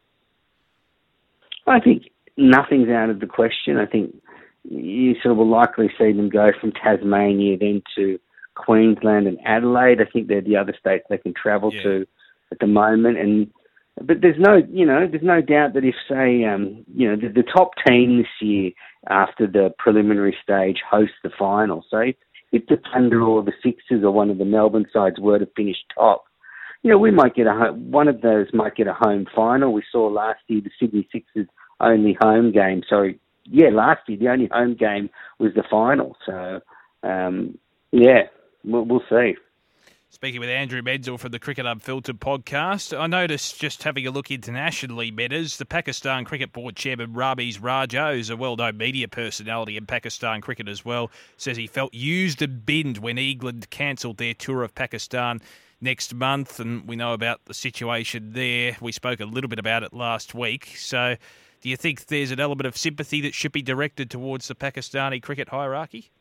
I 1.65 1.79
think 1.79 2.11
nothing's 2.37 2.89
out 2.89 3.09
of 3.09 3.21
the 3.21 3.27
question. 3.27 3.77
I 3.77 3.87
think 3.87 4.13
you 4.63 5.15
sort 5.21 5.33
of 5.33 5.37
will 5.37 5.49
likely 5.49 5.89
see 5.97 6.11
them 6.11 6.29
go 6.29 6.51
from 6.59 6.71
Tasmania 6.71 7.57
then 7.57 7.81
to 7.95 8.19
Queensland 8.55 9.27
and 9.27 9.37
Adelaide. 9.45 10.01
I 10.01 10.05
think 10.05 10.27
they're 10.27 10.41
the 10.41 10.57
other 10.57 10.75
states 10.79 11.05
they 11.09 11.17
can 11.17 11.33
travel 11.33 11.73
yeah. 11.73 11.83
to 11.83 12.07
at 12.51 12.59
the 12.59 12.67
moment. 12.67 13.17
And 13.17 13.51
but 14.01 14.21
there's 14.21 14.39
no, 14.39 14.61
you 14.71 14.85
know, 14.85 15.07
there's 15.07 15.23
no 15.23 15.41
doubt 15.41 15.73
that 15.73 15.83
if 15.83 15.95
say, 16.09 16.45
um, 16.45 16.83
you 16.95 17.09
know, 17.09 17.15
the, 17.15 17.29
the 17.29 17.43
top 17.43 17.71
team 17.87 18.17
this 18.17 18.27
year 18.41 18.71
after 19.09 19.45
the 19.45 19.73
preliminary 19.77 20.35
stage 20.41 20.77
hosts 20.89 21.15
the 21.23 21.29
final. 21.37 21.85
So 21.89 21.97
if, 21.97 22.15
if 22.51 22.65
the 22.67 22.79
Thunder 22.91 23.21
or 23.21 23.43
the 23.43 23.53
Sixers 23.63 24.03
or 24.03 24.11
one 24.11 24.29
of 24.29 24.37
the 24.37 24.45
Melbourne 24.45 24.87
sides 24.93 25.19
were 25.19 25.39
to 25.39 25.47
finish 25.55 25.77
top, 25.93 26.25
you 26.81 26.91
know, 26.91 26.97
we 26.97 27.11
might 27.11 27.35
get 27.35 27.47
a 27.47 27.53
home, 27.53 27.91
one 27.91 28.07
of 28.07 28.21
those 28.21 28.47
might 28.53 28.75
get 28.75 28.87
a 28.87 28.93
home 28.93 29.25
final. 29.33 29.71
We 29.71 29.83
saw 29.91 30.07
last 30.07 30.39
year 30.47 30.61
the 30.61 30.71
Sydney 30.79 31.07
Sixers 31.11 31.47
only 31.79 32.17
home 32.19 32.51
game. 32.51 32.83
Sorry, 32.87 33.19
yeah, 33.45 33.69
last 33.69 34.01
year 34.07 34.17
the 34.17 34.29
only 34.29 34.47
home 34.51 34.75
game 34.75 35.09
was 35.39 35.53
the 35.55 35.63
final. 35.69 36.15
So 36.25 36.61
um, 37.03 37.57
yeah, 37.91 38.23
we'll, 38.63 38.85
we'll 38.85 39.03
see. 39.09 39.35
Speaking 40.09 40.39
with 40.39 40.49
Andrew 40.49 40.83
Menczel 40.83 41.19
from 41.19 41.31
the 41.31 41.39
Cricket 41.39 41.65
Unfiltered 41.65 42.19
podcast, 42.19 42.95
I 42.97 43.07
noticed 43.07 43.59
just 43.59 43.81
having 43.81 44.05
a 44.05 44.11
look 44.11 44.29
internationally, 44.29 45.11
Medders, 45.11 45.57
the 45.57 45.65
Pakistan 45.65 46.23
Cricket 46.23 46.53
Board 46.53 46.75
Chairman 46.75 47.13
Ramiz 47.13 47.57
Raja, 47.59 48.11
who's 48.13 48.29
a 48.29 48.37
well-known 48.37 48.77
media 48.77 49.07
personality 49.07 49.75
in 49.75 49.87
Pakistan 49.87 50.39
cricket 50.39 50.67
as 50.67 50.85
well, 50.85 51.09
says 51.37 51.57
he 51.57 51.65
felt 51.65 51.95
used 51.95 52.43
and 52.43 52.63
binned 52.63 52.99
when 52.99 53.17
England 53.17 53.71
cancelled 53.71 54.17
their 54.17 54.35
tour 54.35 54.61
of 54.61 54.75
Pakistan 54.75 55.41
next 55.81 56.13
month, 56.13 56.59
and 56.59 56.87
we 56.87 56.95
know 56.95 57.13
about 57.13 57.43
the 57.45 57.53
situation 57.55 58.33
there. 58.33 58.77
We 58.79 58.91
spoke 58.91 59.19
a 59.19 59.25
little 59.25 59.49
bit 59.49 59.59
about 59.59 59.81
it 59.81 59.93
last 59.93 60.35
week, 60.35 60.73
so 60.77 61.15
do 61.63 61.69
you 61.69 61.77
think 61.77 62.07
there's 62.07 62.29
an 62.29 62.41
element 62.41 62.67
of 62.67 62.75
sympathy 62.75 63.21
that 63.21 63.33
should 63.33 63.53
be 63.53 63.61
directed 63.61 64.11
towards 64.11 64.49
the 64.49 64.53
Pakistani 64.53 65.23
cricket 65.23 65.47
hierarchy? 65.47 66.11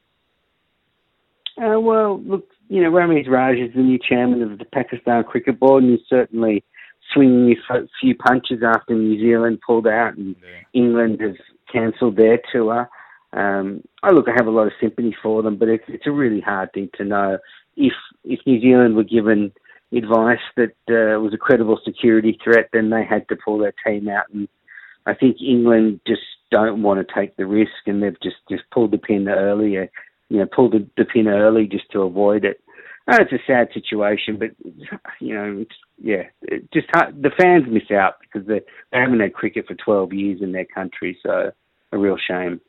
Uh, 1.58 1.80
well, 1.80 2.20
look, 2.22 2.48
you 2.68 2.80
know, 2.80 2.92
Ramiz 2.92 3.28
Raj 3.28 3.56
is 3.56 3.74
the 3.74 3.82
new 3.82 3.98
chairman 3.98 4.40
of 4.40 4.58
the 4.58 4.64
Pakistan 4.64 5.24
Cricket 5.24 5.58
Board, 5.58 5.82
and 5.82 5.98
he's 5.98 6.08
certainly 6.08 6.62
swinging 7.12 7.56
a 7.70 7.80
few 8.00 8.14
punches 8.14 8.62
after 8.64 8.94
New 8.94 9.18
Zealand 9.18 9.58
pulled 9.66 9.88
out 9.88 10.16
and 10.16 10.36
yeah. 10.40 10.80
England 10.80 11.20
has 11.20 11.34
cancelled 11.70 12.16
their 12.16 12.38
tour. 12.52 12.88
Um, 13.32 13.82
I 14.04 14.12
look, 14.12 14.28
I 14.28 14.32
have 14.36 14.46
a 14.46 14.50
lot 14.50 14.68
of 14.68 14.72
sympathy 14.80 15.14
for 15.20 15.42
them, 15.42 15.56
but 15.56 15.68
it's, 15.68 15.84
it's 15.88 16.06
a 16.06 16.12
really 16.12 16.40
hard 16.40 16.72
thing 16.72 16.88
to 16.98 17.04
know 17.04 17.38
if 17.76 17.94
if 18.22 18.38
New 18.46 18.60
Zealand 18.60 18.94
were 18.94 19.02
given 19.02 19.50
advice 19.92 20.38
that 20.56 20.76
uh, 20.88 21.18
was 21.20 21.34
a 21.34 21.38
credible 21.38 21.80
security 21.84 22.38
threat, 22.44 22.68
then 22.72 22.90
they 22.90 23.04
had 23.04 23.28
to 23.28 23.36
pull 23.44 23.58
their 23.58 23.74
team 23.84 24.08
out 24.08 24.26
and 24.32 24.48
I 25.06 25.14
think 25.14 25.38
England 25.40 26.00
just 26.06 26.22
don't 26.50 26.82
want 26.82 27.06
to 27.06 27.14
take 27.14 27.36
the 27.36 27.46
risk, 27.46 27.72
and 27.86 28.02
they've 28.02 28.20
just 28.22 28.36
just 28.48 28.62
pulled 28.70 28.92
the 28.92 28.98
pin 28.98 29.28
earlier. 29.28 29.90
You 30.28 30.38
know, 30.38 30.46
pulled 30.46 30.72
the, 30.72 30.86
the 30.96 31.04
pin 31.04 31.28
early 31.28 31.66
just 31.66 31.90
to 31.92 32.02
avoid 32.02 32.44
it. 32.44 32.60
Oh, 33.10 33.16
it's 33.18 33.32
a 33.32 33.46
sad 33.46 33.68
situation, 33.74 34.38
but 34.38 34.50
you 35.20 35.34
know, 35.34 35.64
yeah, 36.00 36.24
just 36.72 36.86
the 36.92 37.32
fans 37.36 37.64
miss 37.68 37.90
out 37.90 38.14
because 38.20 38.46
they 38.46 38.60
they 38.92 38.98
haven't 38.98 39.20
had 39.20 39.34
cricket 39.34 39.66
for 39.66 39.74
12 39.74 40.12
years 40.12 40.40
in 40.40 40.52
their 40.52 40.66
country, 40.66 41.18
so 41.22 41.50
a 41.90 41.98
real 41.98 42.16
shame. 42.16 42.60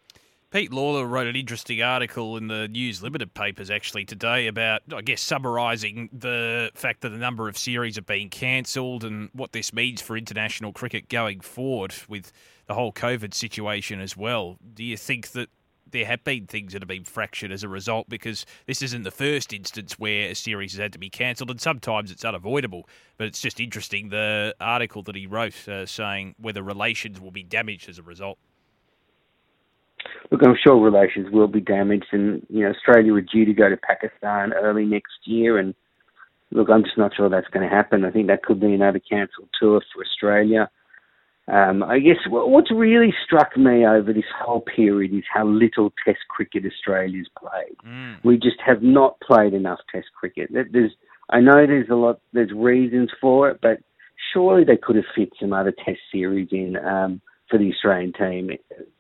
Pete 0.54 0.70
Lalor 0.70 1.10
wrote 1.10 1.26
an 1.26 1.36
interesting 1.36 1.82
article 1.82 2.38
in 2.38 2.46
the 2.46 2.68
News 2.68 3.02
Limited 3.02 3.34
papers 3.34 3.72
actually 3.72 4.06
today 4.06 4.46
about, 4.46 4.84
I 4.96 5.02
guess, 5.02 5.20
summarising 5.20 6.10
the 6.14 6.70
fact 6.76 7.02
that 7.02 7.12
a 7.12 7.18
number 7.18 7.50
of 7.50 7.58
series 7.58 7.96
have 7.96 8.06
been 8.06 8.30
cancelled 8.30 9.04
and 9.04 9.32
what 9.34 9.52
this 9.52 9.74
means 9.74 10.00
for 10.00 10.16
international 10.16 10.72
cricket 10.72 11.10
going 11.10 11.40
forward 11.40 11.96
with 12.08 12.32
the 12.68 12.76
whole 12.76 12.94
COVID 12.94 13.34
situation 13.34 14.00
as 14.00 14.16
well. 14.16 14.60
Do 14.76 14.84
you 14.84 14.96
think 14.96 15.32
that 15.32 15.50
there 15.90 16.06
have 16.06 16.24
been 16.24 16.46
things 16.46 16.74
that 16.74 16.84
have 16.84 16.88
been 16.88 17.04
fractured 17.04 17.52
as 17.52 17.64
a 17.64 17.68
result 17.68 18.08
because 18.08 18.46
this 18.68 18.84
isn't 18.84 19.02
the 19.02 19.10
first 19.10 19.54
instance 19.54 19.98
where 19.98 20.30
a 20.30 20.36
series 20.36 20.74
has 20.74 20.80
had 20.80 20.94
to 20.94 21.00
be 21.00 21.10
cancelled, 21.10 21.50
and 21.50 21.60
sometimes 21.60 22.12
it's 22.12 22.24
unavoidable. 22.24 22.88
But 23.18 23.26
it's 23.26 23.42
just 23.42 23.60
interesting 23.60 24.10
the 24.10 24.54
article 24.62 25.02
that 25.02 25.16
he 25.16 25.26
wrote 25.26 25.68
uh, 25.68 25.88
saying 25.88 26.36
whether 26.38 26.62
relations 26.62 27.20
will 27.20 27.32
be 27.32 27.42
damaged 27.42 27.90
as 27.90 27.98
a 27.98 28.04
result 28.04 28.38
look, 30.32 30.42
I'm 30.44 30.56
sure 30.62 30.78
relations 30.80 31.28
will 31.32 31.48
be 31.48 31.62
damaged, 31.62 32.08
and 32.12 32.46
you 32.50 32.64
know, 32.64 32.72
Australia 32.72 33.14
are 33.16 33.22
due 33.22 33.46
to 33.46 33.54
go 33.54 33.70
to 33.70 33.78
Pakistan 33.78 34.54
early 34.54 34.86
next 34.86 35.14
year, 35.26 35.58
and 35.58 35.74
look, 36.52 36.70
I'm 36.70 36.84
just 36.84 36.98
not 36.98 37.16
sure 37.16 37.30
that's 37.30 37.48
going 37.48 37.68
to 37.68 37.76
happen. 37.76 38.06
I 38.06 38.12
think 38.12 38.28
that 38.28 38.44
could 38.44 38.60
be 38.60 38.74
another 38.74 39.00
cancelled 39.00 39.50
tour 39.60 39.82
for 39.94 40.04
Australia. 40.04 40.70
Um, 41.52 41.84
I 41.84 42.00
guess 42.00 42.16
what's 42.30 42.72
really 42.72 43.14
struck 43.26 43.58
me 43.58 43.86
over 43.86 44.14
this 44.14 44.24
whole 44.40 44.62
period 44.62 45.14
is 45.14 45.26
how 45.32 45.46
little 45.46 45.92
Test 46.06 46.20
cricket 46.30 46.64
Australia's 46.66 47.28
played. 47.38 47.76
Mm. 47.86 48.24
We 48.24 48.36
just 48.38 48.62
have 48.66 48.82
not 48.82 49.20
played 49.20 49.54
enough 49.54 49.80
Test 49.92 50.08
cricket. 50.18 50.50
There's, 50.54 50.92
I 51.30 51.42
know 51.42 51.68
there's 51.68 51.90
a 51.90 51.96
lot, 51.96 52.22
there's 52.32 52.52
reasons 52.54 53.10
for 53.20 53.50
it, 53.50 53.60
but 53.62 53.80
surely 54.34 54.64
they 54.64 54.78
could 54.78 54.96
have 54.96 55.06
fit 55.14 55.34
some 55.38 55.52
other 55.52 55.74
Test 55.86 56.00
series 56.14 56.48
in 56.52 56.78
um, 56.78 57.22
for 57.54 57.60
the 57.60 57.72
Australian 57.72 58.14
team. 58.14 58.50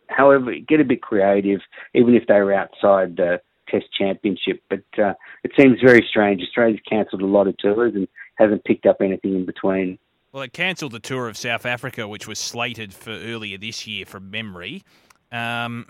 However, 0.09 0.53
get 0.67 0.79
a 0.79 0.85
bit 0.85 1.01
creative, 1.01 1.59
even 1.95 2.13
if 2.13 2.27
they 2.27 2.39
were 2.39 2.53
outside 2.53 3.17
the 3.17 3.41
Test 3.67 3.85
Championship. 3.97 4.61
But 4.69 4.83
uh, 5.01 5.13
it 5.43 5.51
seems 5.59 5.79
very 5.83 6.05
strange. 6.07 6.41
Australia's 6.43 6.79
cancelled 6.87 7.23
a 7.23 7.25
lot 7.25 7.47
of 7.47 7.57
tours 7.57 7.93
and 7.95 8.07
hasn't 8.35 8.63
picked 8.63 8.85
up 8.85 8.97
anything 9.01 9.33
in 9.33 9.45
between. 9.45 9.97
Well, 10.31 10.43
it 10.43 10.53
cancelled 10.53 10.91
the 10.91 10.99
tour 10.99 11.27
of 11.27 11.35
South 11.35 11.65
Africa, 11.65 12.07
which 12.07 12.27
was 12.27 12.37
slated 12.37 12.93
for 12.93 13.11
earlier 13.11 13.57
this 13.57 13.87
year 13.87 14.05
from 14.05 14.29
memory. 14.29 14.83
Um, 15.31 15.87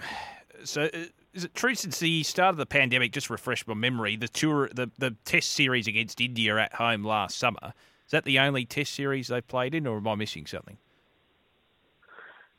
so, 0.63 0.83
uh, 0.83 1.05
is 1.33 1.43
it 1.43 1.53
true 1.53 1.75
since 1.75 1.99
the 1.99 2.23
start 2.23 2.51
of 2.51 2.57
the 2.57 2.65
pandemic? 2.65 3.11
Just 3.11 3.29
refresh 3.29 3.67
my 3.67 3.73
memory. 3.73 4.15
The 4.15 4.29
tour, 4.29 4.69
the 4.73 4.89
the 4.97 5.15
Test 5.25 5.51
series 5.51 5.87
against 5.87 6.21
India 6.21 6.57
at 6.57 6.73
home 6.73 7.03
last 7.03 7.37
summer. 7.37 7.73
Is 8.05 8.11
that 8.11 8.23
the 8.23 8.39
only 8.39 8.63
Test 8.63 8.93
series 8.93 9.27
they've 9.27 9.45
played 9.45 9.75
in, 9.75 9.85
or 9.85 9.97
am 9.97 10.07
I 10.07 10.15
missing 10.15 10.45
something? 10.45 10.77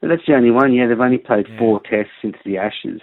But 0.04 0.10
that's 0.10 0.26
the 0.26 0.34
only 0.34 0.50
one. 0.50 0.74
Yeah, 0.74 0.86
they've 0.86 1.00
only 1.00 1.16
played 1.16 1.46
yeah. 1.48 1.58
four 1.58 1.80
tests 1.80 2.12
since 2.20 2.36
the 2.44 2.58
Ashes. 2.58 3.00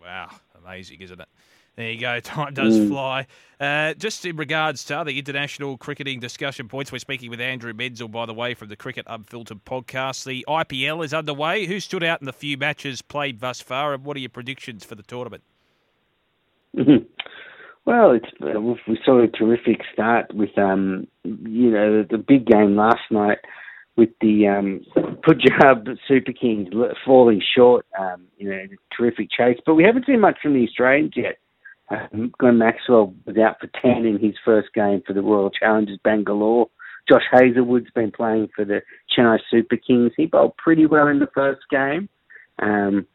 Wow, 0.00 0.30
amazing, 0.56 1.00
isn't 1.00 1.20
it? 1.20 1.26
There 1.74 1.90
you 1.90 2.00
go. 2.00 2.20
Time 2.24 2.54
does 2.54 2.78
mm. 2.78 2.88
fly. 2.88 3.26
Uh, 3.58 3.92
just 3.94 4.24
in 4.24 4.36
regards 4.36 4.84
to 4.84 4.96
other 4.96 5.10
international 5.10 5.76
cricketing 5.76 6.20
discussion 6.20 6.68
points, 6.68 6.92
we're 6.92 7.00
speaking 7.00 7.28
with 7.28 7.40
Andrew 7.40 7.72
Menczel, 7.72 8.08
by 8.08 8.24
the 8.24 8.32
way, 8.32 8.54
from 8.54 8.68
the 8.68 8.76
Cricket 8.76 9.04
Unfiltered 9.08 9.64
podcast. 9.64 10.24
The 10.24 10.44
IPL 10.46 11.04
is 11.04 11.12
underway. 11.12 11.66
Who 11.66 11.80
stood 11.80 12.04
out 12.04 12.20
in 12.20 12.26
the 12.26 12.32
few 12.32 12.56
matches 12.56 13.02
played 13.02 13.40
thus 13.40 13.60
far, 13.60 13.92
and 13.92 14.04
what 14.04 14.16
are 14.16 14.20
your 14.20 14.30
predictions 14.30 14.84
for 14.84 14.94
the 14.94 15.02
tournament? 15.02 15.42
Mm-hmm. 16.76 17.04
Well, 17.84 18.12
it's 18.12 18.28
uh, 18.40 18.60
we 18.60 18.96
saw 19.04 19.20
a 19.24 19.26
terrific 19.26 19.80
start 19.92 20.32
with 20.32 20.56
um, 20.56 21.08
you 21.24 21.68
know 21.72 22.04
the 22.08 22.18
big 22.18 22.46
game 22.46 22.76
last 22.76 23.10
night 23.10 23.38
with 23.96 24.10
the 24.20 24.46
um, 24.46 24.84
Punjab 25.26 25.88
Super 26.06 26.32
Kings 26.32 26.68
falling 27.04 27.42
short, 27.56 27.84
um, 27.98 28.26
you 28.38 28.48
know, 28.48 28.62
terrific 28.96 29.28
chase. 29.36 29.58
But 29.66 29.74
we 29.74 29.82
haven't 29.82 30.06
seen 30.06 30.20
much 30.20 30.36
from 30.40 30.54
the 30.54 30.64
Australians 30.64 31.14
yet. 31.16 31.38
Um, 31.90 32.32
Glenn 32.38 32.58
Maxwell 32.58 33.14
was 33.26 33.36
out 33.36 33.56
for 33.60 33.68
10 33.82 34.06
in 34.06 34.18
his 34.20 34.34
first 34.44 34.68
game 34.74 35.02
for 35.06 35.12
the 35.12 35.22
Royal 35.22 35.50
Challengers 35.50 35.98
Bangalore. 36.02 36.68
Josh 37.10 37.22
Hazlewood's 37.32 37.90
been 37.94 38.10
playing 38.10 38.48
for 38.54 38.64
the 38.64 38.82
Chennai 39.16 39.38
Super 39.50 39.76
Kings. 39.76 40.12
He 40.16 40.26
bowled 40.26 40.56
pretty 40.56 40.86
well 40.86 41.06
in 41.08 41.18
the 41.18 41.28
first 41.34 41.62
game. 41.70 42.08
Um, 42.60 43.06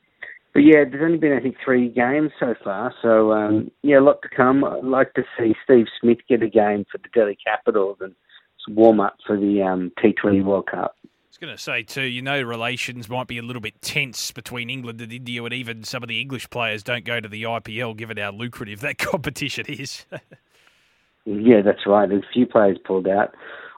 but 0.53 0.59
yeah, 0.59 0.83
there's 0.89 1.03
only 1.03 1.17
been 1.17 1.33
I 1.33 1.41
think 1.41 1.55
three 1.63 1.89
games 1.89 2.31
so 2.39 2.55
far. 2.63 2.93
So 3.01 3.31
um, 3.31 3.71
yeah, 3.83 3.99
a 3.99 4.01
lot 4.01 4.21
to 4.23 4.29
come. 4.29 4.63
I'd 4.63 4.83
like 4.83 5.13
to 5.13 5.23
see 5.37 5.55
Steve 5.63 5.85
Smith 5.99 6.19
get 6.27 6.43
a 6.43 6.49
game 6.49 6.85
for 6.91 6.97
the 6.97 7.09
Delhi 7.13 7.37
Capitals 7.45 7.97
and 8.01 8.13
warm 8.67 8.99
up 8.99 9.17
for 9.25 9.37
the 9.37 9.61
um, 9.61 9.91
T20 10.03 10.43
World 10.43 10.67
Cup. 10.69 10.95
I 11.31 11.33
was 11.33 11.37
going 11.37 11.55
to 11.55 11.63
say 11.63 11.83
too, 11.83 12.01
you 12.01 12.21
know, 12.21 12.41
relations 12.41 13.07
might 13.07 13.27
be 13.27 13.37
a 13.37 13.41
little 13.41 13.61
bit 13.61 13.81
tense 13.81 14.31
between 14.31 14.69
England 14.69 14.99
and 14.99 15.13
India, 15.13 15.41
and 15.41 15.53
even 15.53 15.85
some 15.85 16.03
of 16.03 16.09
the 16.09 16.19
English 16.19 16.49
players 16.49 16.83
don't 16.83 17.05
go 17.05 17.21
to 17.21 17.29
the 17.29 17.43
IPL, 17.43 17.95
given 17.95 18.17
how 18.17 18.31
lucrative 18.31 18.81
that 18.81 18.97
competition 18.97 19.65
is. 19.69 20.05
yeah, 21.23 21.61
that's 21.61 21.87
right. 21.87 22.09
There's 22.09 22.25
a 22.29 22.33
few 22.33 22.45
players 22.45 22.77
pulled 22.83 23.07
out. 23.07 23.33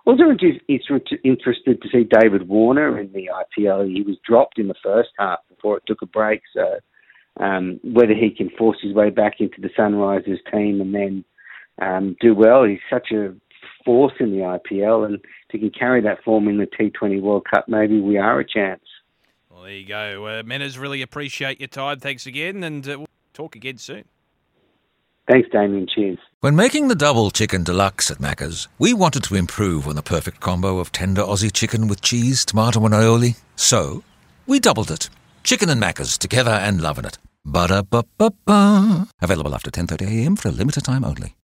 Also, 0.05 0.23
it's 0.31 1.19
interested 1.23 1.79
to 1.83 1.89
see 1.89 2.07
David 2.09 2.47
Warner 2.47 2.99
in 2.99 3.13
the 3.13 3.29
IPL. 3.29 3.87
He 3.87 4.01
was 4.01 4.17
dropped 4.27 4.57
in 4.57 4.67
the 4.67 4.73
first 4.81 5.11
half 5.19 5.37
before 5.47 5.77
it 5.77 5.83
took 5.85 6.01
a 6.01 6.07
break. 6.07 6.41
So, 6.55 6.79
um, 7.39 7.79
whether 7.83 8.15
he 8.15 8.31
can 8.31 8.49
force 8.57 8.79
his 8.81 8.95
way 8.95 9.11
back 9.11 9.35
into 9.39 9.61
the 9.61 9.69
Sunrisers 9.77 10.39
team 10.51 10.81
and 10.81 10.95
then 10.95 11.23
um, 11.79 12.15
do 12.19 12.33
well, 12.33 12.63
he's 12.63 12.79
such 12.89 13.11
a 13.11 13.35
force 13.85 14.13
in 14.19 14.31
the 14.31 14.37
IPL, 14.37 15.05
and 15.05 15.15
if 15.15 15.21
he 15.51 15.59
can 15.59 15.71
carry 15.71 16.01
that 16.01 16.23
form 16.23 16.47
in 16.47 16.57
the 16.57 16.67
T20 16.67 17.21
World 17.21 17.45
Cup, 17.49 17.65
maybe 17.67 17.99
we 17.99 18.17
are 18.17 18.39
a 18.39 18.45
chance. 18.47 18.83
Well, 19.49 19.63
there 19.63 19.71
you 19.71 19.87
go. 19.87 20.25
Uh, 20.25 20.43
Menners, 20.43 20.79
really 20.79 21.01
appreciate 21.01 21.59
your 21.59 21.67
time. 21.67 21.99
Thanks 21.99 22.25
again, 22.25 22.63
and 22.63 22.87
uh, 22.87 22.97
we'll 22.99 23.07
talk 23.33 23.55
again 23.55 23.77
soon. 23.77 24.05
Thanks, 25.29 25.47
Damian. 25.51 25.87
Cheers. 25.87 26.19
When 26.41 26.55
making 26.55 26.89
the 26.89 26.95
double 26.95 27.31
chicken 27.31 27.63
deluxe 27.63 28.11
at 28.11 28.17
Macca's, 28.17 28.67
we 28.77 28.93
wanted 28.93 29.23
to 29.23 29.35
improve 29.35 29.87
on 29.87 29.95
the 29.95 30.01
perfect 30.01 30.41
combo 30.41 30.79
of 30.79 30.91
tender 30.91 31.21
Aussie 31.21 31.53
chicken 31.53 31.87
with 31.87 32.01
cheese, 32.01 32.43
tomato, 32.43 32.83
and 32.83 32.93
aioli. 32.93 33.39
So, 33.55 34.03
we 34.47 34.59
doubled 34.59 34.91
it. 34.91 35.09
Chicken 35.43 35.69
and 35.69 35.81
Macca's 35.81 36.17
together 36.17 36.51
and 36.51 36.81
loving 36.81 37.05
it. 37.05 37.17
Ba-da-ba-ba-ba. 37.45 39.07
Available 39.21 39.55
after 39.55 39.71
10.30am 39.71 40.37
for 40.37 40.49
a 40.49 40.51
limited 40.51 40.83
time 40.83 41.05
only. 41.05 41.35